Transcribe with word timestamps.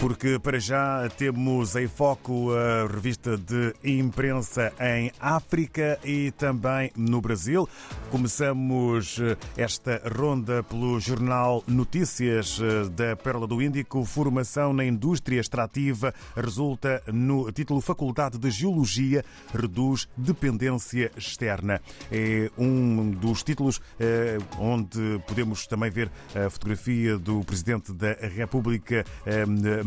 Porque 0.00 0.38
para 0.38 0.60
já 0.60 1.08
temos 1.16 1.74
em 1.74 1.88
foco 1.88 2.52
a 2.52 2.86
revista 2.86 3.36
de 3.36 3.74
imprensa 3.82 4.72
em 4.80 5.10
África 5.18 5.98
e 6.04 6.30
também 6.30 6.92
no 6.96 7.20
Brasil. 7.20 7.68
Começamos 8.08 9.18
eh, 9.20 9.36
esta 9.56 10.00
ronda 10.16 10.62
pelo 10.62 11.00
jornal 11.00 11.64
Notícias 11.66 12.60
eh, 12.62 12.88
da 12.90 13.16
Pérola 13.16 13.48
do 13.48 13.60
Índico. 13.60 14.04
Formação 14.04 14.72
na 14.72 14.84
indústria 14.84 15.40
extrativa 15.40 16.14
resulta 16.36 17.02
no 17.12 17.50
título 17.50 17.80
Faculdade 17.80 18.38
de 18.38 18.50
Geologia 18.52 19.24
reduz 19.52 20.08
dependência 20.16 21.10
externa. 21.16 21.80
É 22.10 22.50
um 22.56 23.10
dos 23.10 23.42
títulos 23.42 23.80
eh, 23.98 24.38
onde 24.60 25.20
podemos 25.26 25.66
também 25.66 25.90
ver 25.90 26.08
a 26.36 26.48
fotografia 26.48 27.18
do 27.18 27.42
Presidente 27.42 27.92
da 27.92 28.12
República 28.12 29.04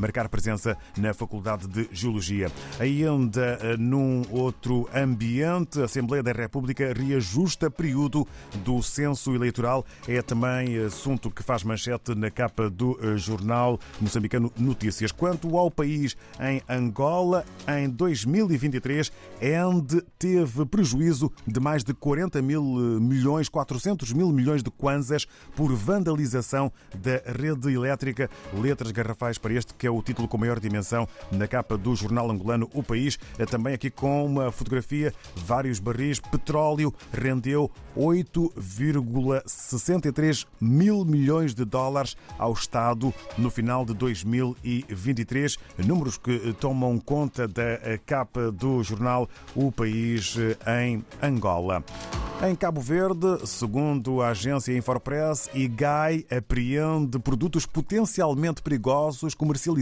marcar 0.02 0.28
presença 0.28 0.76
na 0.98 1.14
Faculdade 1.14 1.68
de 1.68 1.88
Geologia. 1.92 2.52
Ainda 2.80 3.60
eh, 3.62 3.78
num 3.78 4.24
outro 4.32 4.90
ambiente, 4.94 5.80
a 5.80 5.86
Assembleia 5.86 6.24
da 6.24 6.32
República 6.32 6.92
reajusta 6.92 7.70
período 7.70 8.28
do 8.66 8.82
censo 8.82 9.36
eleitoral. 9.36 9.86
É 10.08 10.22
também 10.24 10.78
assunto 10.86 11.30
que 11.30 11.44
faz 11.44 11.64
manchete 11.64 12.16
na 12.16 12.32
capa 12.32 12.68
do 12.68 12.98
eh, 13.02 13.16
jornal 13.16 13.80
moçambicano 14.00 14.52
Notícias. 14.58 15.12
Quanto 15.12 15.56
ao 15.56 15.70
país 15.70 16.18
em 16.40 16.62
Angola, 16.68 17.46
em 17.68 17.88
2023, 17.88 19.12
ENDE 19.40 20.02
teve 20.18 20.66
prejuízo 20.66 21.32
de 21.46 21.60
mais 21.60 21.84
de 21.84 21.94
40 21.94 22.42
mil 22.42 22.62
eh, 22.62 23.00
milhões, 23.00 23.48
400 23.48 24.12
mil 24.14 24.32
milhões 24.32 24.64
de 24.64 24.72
kwanzas 24.72 25.28
por 25.56 25.72
vandalização 25.76 26.72
da 26.96 27.22
rede 27.32 27.72
elétrica. 27.72 28.28
Letras 28.60 28.92
garrafais 28.92 29.38
para 29.38 29.54
este 29.54 29.76
que 29.76 29.86
é 29.86 29.91
o 29.98 30.02
título 30.02 30.28
com 30.28 30.38
maior 30.38 30.60
dimensão 30.60 31.08
na 31.32 31.48
capa 31.48 31.78
do 31.78 31.96
jornal 31.96 32.30
angolano 32.30 32.70
O 32.74 32.84
País. 32.84 33.18
É 33.38 33.46
também 33.46 33.74
aqui 33.74 33.90
com 33.90 34.26
uma 34.26 34.52
fotografia, 34.52 35.14
vários 35.36 35.80
barris. 35.80 36.20
Petróleo 36.20 36.94
rendeu 37.12 37.72
8,63 37.98 40.46
mil 40.60 41.06
milhões 41.06 41.54
de 41.54 41.64
dólares 41.66 42.18
ao 42.38 42.54
Estado 42.54 43.14
no 43.38 43.50
final 43.50 43.84
de 43.86 43.94
2023. 43.94 45.58
Números 45.86 46.18
que 46.18 46.54
tomam 46.60 46.98
conta 47.00 47.48
da 47.48 47.80
capa 48.06 48.52
do 48.52 48.84
jornal 48.84 49.30
O 49.56 49.72
País 49.72 50.36
em 50.68 51.06
Angola. 51.22 51.82
Em 52.44 52.56
Cabo 52.56 52.82
Verde, 52.82 53.46
segundo 53.46 54.20
a 54.20 54.30
agência 54.30 54.76
Infopress, 54.76 55.48
IGAI 55.54 56.26
apreende 56.36 57.20
produtos 57.20 57.68
potencialmente 57.68 58.64
perigosos 58.64 59.36
comercializados 59.36 59.81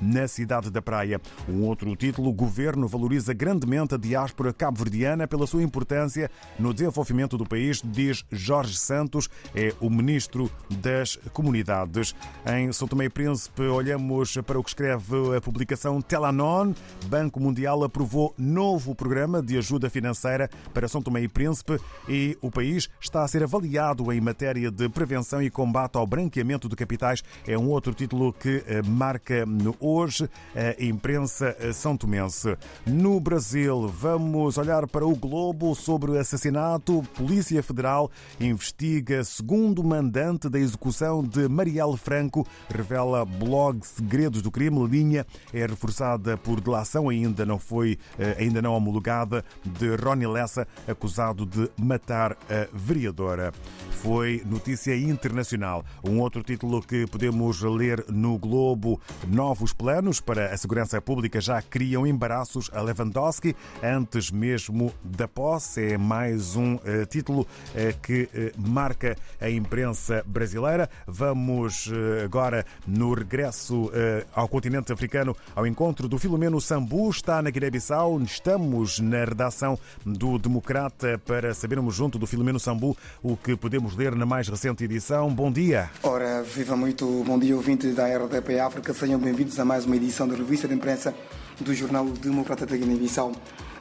na 0.00 0.26
cidade 0.26 0.70
da 0.70 0.82
Praia. 0.82 1.20
Um 1.48 1.62
outro 1.62 1.94
título, 1.96 2.30
o 2.30 2.32
governo 2.32 2.88
valoriza 2.88 3.32
grandemente 3.32 3.94
a 3.94 3.98
diáspora 3.98 4.52
cabo-verdiana 4.52 5.26
pela 5.26 5.46
sua 5.46 5.62
importância 5.62 6.30
no 6.58 6.72
desenvolvimento 6.72 7.36
do 7.38 7.46
país, 7.46 7.82
diz 7.84 8.24
Jorge 8.30 8.76
Santos, 8.76 9.28
é 9.54 9.74
o 9.80 9.88
ministro 9.88 10.50
das 10.70 11.16
Comunidades. 11.32 12.14
Em 12.46 12.72
São 12.72 12.88
Tomé 12.88 13.04
e 13.06 13.10
Príncipe, 13.10 13.62
olhamos 13.62 14.36
para 14.46 14.58
o 14.58 14.62
que 14.62 14.70
escreve 14.70 15.36
a 15.36 15.40
publicação 15.40 16.00
Telanon. 16.00 16.72
Banco 17.06 17.40
Mundial 17.40 17.84
aprovou 17.84 18.34
novo 18.36 18.94
programa 18.94 19.42
de 19.42 19.56
ajuda 19.58 19.90
financeira 19.90 20.48
para 20.72 20.88
São 20.88 21.02
Tomé 21.02 21.22
e 21.22 21.28
Príncipe 21.28 21.78
e 22.08 22.36
o 22.40 22.50
país 22.50 22.88
está 23.00 23.22
a 23.22 23.28
ser 23.28 23.42
avaliado 23.42 24.12
em 24.12 24.20
matéria 24.20 24.70
de 24.70 24.88
prevenção 24.88 25.42
e 25.42 25.50
combate 25.50 25.96
ao 25.96 26.06
branqueamento 26.06 26.68
de 26.68 26.76
capitais. 26.76 27.22
É 27.46 27.56
um 27.58 27.68
outro 27.68 27.94
título 27.94 28.32
que 28.32 28.62
eh, 28.66 28.82
marca 29.12 29.44
hoje 29.78 30.28
a 30.54 30.82
imprensa 30.82 31.54
são 31.74 31.96
tomense. 31.96 32.56
No 32.86 33.20
Brasil, 33.20 33.86
vamos 33.88 34.56
olhar 34.56 34.86
para 34.86 35.06
o 35.06 35.14
Globo 35.14 35.74
sobre 35.74 36.12
o 36.12 36.18
assassinato. 36.18 37.02
Polícia 37.14 37.62
Federal 37.62 38.10
investiga 38.40 39.22
segundo 39.22 39.84
mandante 39.84 40.48
da 40.48 40.58
execução 40.58 41.22
de 41.22 41.46
Marielle 41.46 41.98
Franco, 41.98 42.46
revela 42.70 43.24
blog 43.24 43.84
Segredos 43.86 44.40
do 44.40 44.50
Crime. 44.50 44.86
Linha 44.86 45.26
é 45.52 45.66
reforçada 45.66 46.38
por 46.38 46.60
delação, 46.60 47.10
ainda 47.10 47.44
não 47.44 47.58
foi, 47.58 47.98
eh, 48.18 48.36
ainda 48.38 48.62
não 48.62 48.72
homologada, 48.72 49.44
de 49.62 49.94
Rony 49.96 50.26
Lessa, 50.26 50.66
acusado 50.88 51.44
de 51.44 51.70
matar 51.76 52.32
a 52.32 52.66
vereadora. 52.72 53.52
Foi 53.90 54.42
notícia 54.46 54.96
internacional. 54.96 55.84
Um 56.02 56.18
outro 56.20 56.42
título 56.42 56.80
que 56.80 57.06
podemos 57.06 57.60
ler 57.62 58.04
no 58.08 58.38
Globo: 58.38 59.00
Novos 59.26 59.72
planos 59.72 60.20
para 60.20 60.52
a 60.52 60.56
segurança 60.56 61.00
pública 61.00 61.40
já 61.40 61.60
criam 61.62 62.06
embaraços 62.06 62.70
a 62.72 62.80
Lewandowski 62.80 63.54
antes 63.82 64.30
mesmo 64.30 64.92
da 65.02 65.28
posse. 65.28 65.92
É 65.92 65.98
mais 65.98 66.56
um 66.56 66.74
uh, 66.74 67.06
título 67.08 67.42
uh, 67.42 68.00
que 68.02 68.24
uh, 68.24 68.68
marca 68.68 69.16
a 69.40 69.48
imprensa 69.48 70.22
brasileira. 70.26 70.88
Vamos 71.06 71.90
agora 72.24 72.64
no 72.86 73.14
regresso 73.14 73.90
ao 74.34 74.48
continente 74.48 74.92
africano 74.92 75.36
ao 75.54 75.66
encontro 75.66 76.08
do 76.08 76.18
Filomeno 76.18 76.60
Sambu. 76.60 77.10
Está 77.10 77.42
na 77.42 77.50
Guiné-Bissau. 77.50 78.20
Estamos 78.22 78.98
na 78.98 79.24
redação 79.24 79.78
do 80.04 80.38
Democrata 80.38 81.20
para 81.24 81.54
sabermos 81.54 81.94
junto 81.94 82.18
do 82.18 82.26
Filomeno 82.26 82.58
Sambu 82.58 82.96
o 83.22 83.36
que 83.36 83.56
podemos 83.56 83.96
ler 83.96 84.14
na 84.14 84.26
mais 84.26 84.48
recente 84.48 84.84
edição. 84.84 85.32
Bom 85.32 85.50
dia. 85.50 85.90
Ora, 86.02 86.42
viva 86.42 86.76
muito. 86.76 87.06
Bom 87.24 87.38
dia, 87.38 87.54
ouvintes 87.56 87.94
da 87.94 88.06
RDP 88.06 88.58
África. 88.60 88.81
Sejam 88.84 89.18
bem-vindos 89.18 89.58
a 89.60 89.64
mais 89.64 89.86
uma 89.86 89.94
edição 89.94 90.26
da 90.26 90.34
revista 90.34 90.66
de 90.66 90.74
imprensa 90.74 91.14
do 91.60 91.72
jornal 91.72 92.04
Democrata 92.04 92.66
da 92.66 92.76
Guiné-Bissau. 92.76 93.32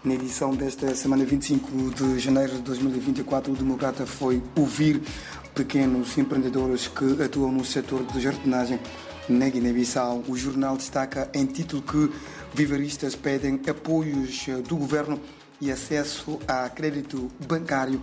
Na 0.03 0.13
edição 0.13 0.55
desta 0.55 0.93
semana 0.93 1.25
25 1.25 1.89
de 1.89 2.19
janeiro 2.19 2.53
de 2.53 2.61
2024, 2.61 3.51
o 3.51 3.55
Democrata 3.55 4.05
foi 4.05 4.41
ouvir 4.55 5.01
pequenos 5.55 6.15
empreendedores 6.17 6.87
que 6.87 7.21
atuam 7.21 7.51
no 7.51 7.65
setor 7.65 8.05
de 8.05 8.21
jardinagem 8.21 8.79
na 9.27 9.49
Guiné-Bissau. 9.49 10.23
O 10.27 10.37
jornal 10.37 10.77
destaca 10.77 11.29
em 11.33 11.47
título 11.47 11.81
que 11.81 12.13
vivaristas 12.53 13.15
pedem 13.15 13.59
apoios 13.67 14.45
do 14.67 14.77
governo 14.77 15.19
e 15.59 15.71
acesso 15.71 16.39
a 16.47 16.69
crédito 16.69 17.29
bancário 17.47 18.01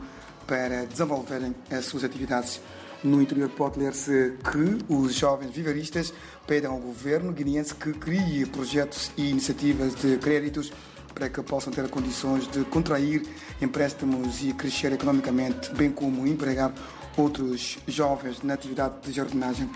para 0.48 0.84
desenvolverem 0.84 1.54
as 1.70 1.84
suas 1.84 2.02
atividades. 2.02 2.60
No 3.02 3.22
interior 3.22 3.48
pode 3.50 3.78
ler-se 3.78 4.34
que 4.50 4.92
os 4.92 5.14
jovens 5.14 5.54
vivaristas 5.54 6.12
pedem 6.46 6.68
ao 6.68 6.78
governo 6.78 7.32
guineense 7.32 7.72
que 7.74 7.92
crie 7.92 8.44
projetos 8.46 9.12
e 9.16 9.30
iniciativas 9.30 9.94
de 9.94 10.16
créditos 10.18 10.72
para 11.14 11.28
que 11.28 11.40
possam 11.42 11.72
ter 11.72 11.88
condições 11.88 12.48
de 12.48 12.64
contrair 12.64 13.22
empréstimos 13.62 14.42
e 14.42 14.52
crescer 14.52 14.92
economicamente, 14.92 15.72
bem 15.74 15.92
como 15.92 16.26
empregar 16.26 16.72
outros 17.16 17.78
jovens 17.86 18.42
na 18.42 18.54
atividade 18.54 18.94
de 19.02 19.12
jardinagem. 19.12 19.70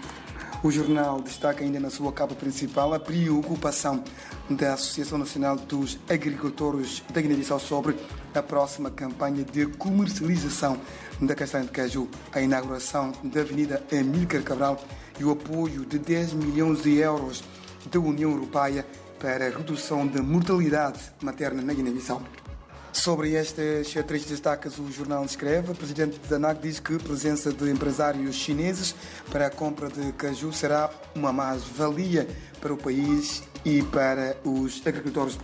O 0.64 0.70
jornal 0.70 1.20
destaca 1.20 1.64
ainda 1.64 1.80
na 1.80 1.90
sua 1.90 2.12
capa 2.12 2.36
principal 2.36 2.94
a 2.94 3.00
preocupação 3.00 4.04
da 4.48 4.74
Associação 4.74 5.18
Nacional 5.18 5.56
dos 5.56 5.98
Agricultores 6.08 7.02
da 7.12 7.20
Guiné-Bissau 7.20 7.58
sobre 7.58 7.96
a 8.32 8.40
próxima 8.40 8.88
campanha 8.88 9.44
de 9.44 9.66
comercialização 9.66 10.78
da 11.20 11.34
castanha 11.34 11.64
de 11.64 11.72
caju, 11.72 12.08
a 12.32 12.40
inauguração 12.40 13.10
da 13.24 13.40
Avenida 13.40 13.82
Amílcar 13.90 14.44
Cabral 14.44 14.80
e 15.18 15.24
o 15.24 15.32
apoio 15.32 15.84
de 15.84 15.98
10 15.98 16.34
milhões 16.34 16.84
de 16.84 16.96
euros 16.96 17.42
da 17.90 17.98
União 17.98 18.30
Europeia 18.30 18.86
para 19.18 19.48
a 19.48 19.50
redução 19.50 20.06
da 20.06 20.22
mortalidade 20.22 21.00
materna 21.20 21.60
na 21.60 21.74
Guiné-Bissau. 21.74 22.22
Sobre 22.92 23.34
estas 23.34 23.88
três 24.06 24.26
destacas, 24.26 24.78
o 24.78 24.92
jornal 24.92 25.24
escreve: 25.24 25.72
o 25.72 25.74
presidente 25.74 26.20
da 26.28 26.52
diz 26.52 26.78
que 26.78 26.96
a 26.96 26.98
presença 26.98 27.50
de 27.50 27.70
empresários 27.70 28.36
chineses 28.36 28.94
para 29.30 29.46
a 29.46 29.50
compra 29.50 29.88
de 29.88 30.12
caju 30.12 30.52
será 30.52 30.90
uma 31.14 31.32
mais-valia 31.32 32.28
para 32.60 32.72
o 32.72 32.76
país 32.76 33.42
e 33.64 33.82
para 33.82 34.36
os 34.44 34.86
agricultores. 34.86 35.38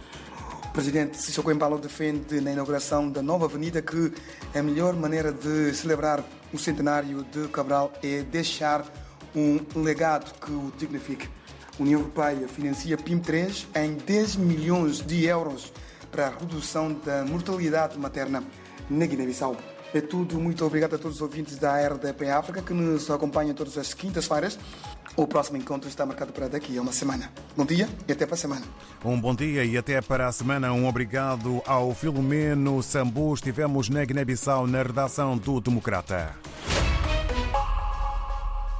O 0.66 0.72
presidente 0.72 1.16
Sissoko 1.16 1.50
Embalo 1.50 1.78
defende 1.78 2.38
na 2.42 2.52
inauguração 2.52 3.10
da 3.10 3.22
nova 3.22 3.46
avenida 3.46 3.80
que 3.80 4.12
a 4.54 4.62
melhor 4.62 4.94
maneira 4.94 5.32
de 5.32 5.74
celebrar 5.74 6.22
o 6.52 6.58
centenário 6.58 7.24
de 7.24 7.48
Cabral 7.48 7.92
é 8.02 8.22
deixar 8.22 8.84
um 9.34 9.58
legado 9.82 10.38
que 10.38 10.52
o 10.52 10.70
dignifique. 10.78 11.28
A 11.78 11.82
União 11.82 12.00
Europeia 12.00 12.46
financia 12.46 12.96
PIM3 12.96 13.66
em 13.74 13.94
10 13.94 14.36
milhões 14.36 15.00
de 15.00 15.24
euros 15.24 15.72
para 16.10 16.26
a 16.26 16.31
redução 16.31 16.93
da 17.05 17.25
mortalidade 17.25 17.99
materna 17.99 18.43
na 18.88 19.06
Guiné-Bissau. 19.06 19.56
É 19.94 20.00
tudo. 20.00 20.38
Muito 20.38 20.64
obrigado 20.64 20.94
a 20.94 20.99
todos 20.99 21.16
os 21.16 21.22
ouvintes 21.22 21.56
da 21.56 21.76
RDP 21.87 22.28
África 22.31 22.60
que 22.60 22.75
nos 22.75 23.10
acompanham 23.10 23.55
todas 23.55 23.78
as 23.78 23.94
quintas-feiras. 23.94 24.58
O 25.16 25.26
próximo 25.26 25.56
encontro 25.56 25.88
está 25.88 26.06
marcado 26.06 26.32
para 26.32 26.49
daqui 26.49 26.76
a 26.78 26.82
uma 26.82 26.93
semana. 26.93 27.32
Bom 27.56 27.64
dia 27.64 27.88
e 28.06 28.12
até 28.12 28.25
para 28.25 28.34
a 28.34 28.38
semana. 28.38 28.64
Um 29.05 29.20
bom 29.20 29.34
dia 29.34 29.64
e 29.64 29.76
até 29.76 30.00
para 30.00 30.28
a 30.28 30.32
semana. 30.32 30.72
Um 30.72 30.87
obrigado 30.87 31.62
ao 31.66 31.94
Filomeno 31.94 32.82
Sambu. 32.82 33.34
Estivemos 33.34 33.88
na 33.88 34.05
Guiné-Bissau 34.05 34.66
na 34.66 34.82
redação 34.82 35.37
do 35.37 35.60
Democrata. 35.60 36.37